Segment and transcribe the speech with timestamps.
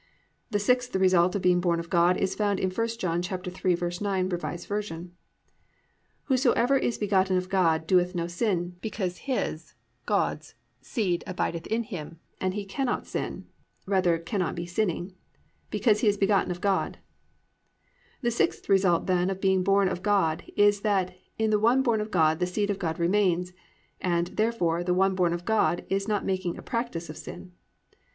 [0.49, 0.49] 6.
[0.49, 4.81] The sixth result of being born of God is found in 1 John 3:9, R.
[4.81, 5.11] V.,
[6.25, 9.31] +"Whosoever is begotten of God doeth no sin; because his+
[9.75, 9.77] (i.e.,
[10.07, 13.45] God's) +seed abideth in him: and he cannot sin+
[13.85, 15.13] (rather, cannot be sinning),
[15.69, 16.97] +because he is begotten of God."+
[18.23, 22.01] _The sixth result, then, of being born of God is that in the one born
[22.01, 23.53] of God the seed of God remains;
[23.99, 27.51] and, therefore, the one born of God is not making a practice of sin.